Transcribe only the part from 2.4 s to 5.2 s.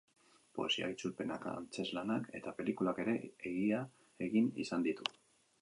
eta pelikulak ere egin izan ditu.